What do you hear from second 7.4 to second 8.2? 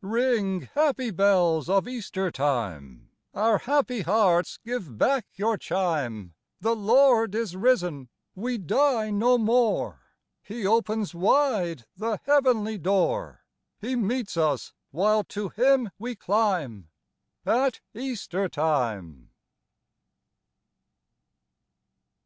risen!